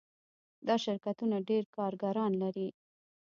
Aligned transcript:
دا 0.67 0.75
شرکتونه 0.85 1.37
ډیر 1.49 1.63
کارګران 1.77 2.31
لري. 2.43 2.67